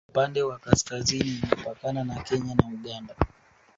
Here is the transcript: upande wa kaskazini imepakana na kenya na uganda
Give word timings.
upande 0.09 0.43
wa 0.43 0.57
kaskazini 0.59 1.29
imepakana 1.43 2.03
na 2.03 2.15
kenya 2.23 2.55
na 2.55 2.63
uganda 2.73 3.15